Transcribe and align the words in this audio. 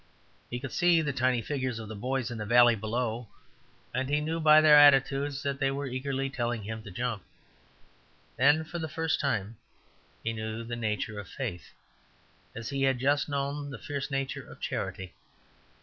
He 0.49 0.59
could 0.59 0.71
see 0.71 0.99
the 1.03 1.13
tiny 1.13 1.43
figures 1.43 1.77
of 1.77 1.87
the 1.87 1.93
boys 1.95 2.31
in 2.31 2.39
the 2.39 2.45
valley 2.47 2.73
below, 2.73 3.27
and 3.93 4.09
he 4.09 4.19
knew 4.19 4.39
by 4.39 4.59
their 4.59 4.75
attitudes 4.75 5.43
that 5.43 5.59
they 5.59 5.69
were 5.69 5.85
eagerly 5.85 6.27
telling 6.27 6.63
him 6.63 6.81
to 6.81 6.89
jump. 6.89 7.21
Then 8.35 8.63
for 8.63 8.79
the 8.79 8.89
first 8.89 9.19
time 9.19 9.57
he 10.23 10.33
knew 10.33 10.63
the 10.63 10.75
nature 10.75 11.19
of 11.19 11.27
faith, 11.29 11.73
as 12.55 12.69
he 12.69 12.81
had 12.81 12.97
just 12.97 13.29
known 13.29 13.69
the 13.69 13.77
fierce 13.77 14.09
nature 14.09 14.43
of 14.43 14.59
charity. 14.59 15.13